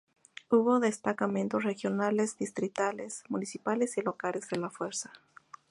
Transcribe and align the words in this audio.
Hubo 0.49 0.79
destacamentos 0.79 1.63
regionales, 1.63 2.35
distritales, 2.35 3.23
municipales 3.29 3.99
y 3.99 4.01
locales 4.01 4.49
de 4.49 4.57
la 4.57 4.71
fuerza. 4.71 5.13